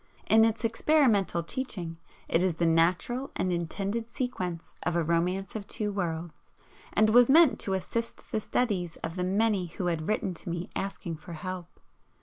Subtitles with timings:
[0.25, 1.97] In its experimental teaching
[2.27, 6.53] it is the natural and intended sequence of "A Romance of Two Worlds,"
[6.91, 10.71] and was meant to assist the studies of the many who had written to me
[10.75, 11.79] asking for help.